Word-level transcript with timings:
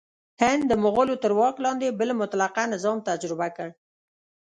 هند 0.41 0.61
د 0.67 0.73
مغولو 0.83 1.15
تر 1.23 1.31
واک 1.39 1.55
لاندې 1.65 1.97
بل 1.99 2.09
مطلقه 2.21 2.63
نظام 2.73 2.97
تجربه 3.09 3.47
کړ. 3.55 3.69